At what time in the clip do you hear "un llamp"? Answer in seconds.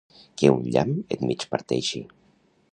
0.53-0.95